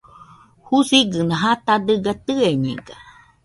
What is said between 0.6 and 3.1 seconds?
Jusigɨna jata dɨga tɨeñega